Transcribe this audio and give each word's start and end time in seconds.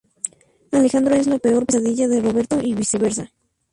Alejandro 0.71 1.13
es 1.13 1.27
la 1.27 1.37
peor 1.37 1.67
pesadilla 1.67 2.07
de 2.07 2.21
Roberto 2.21 2.57
y 2.59 2.73
viceversa. 2.73 3.31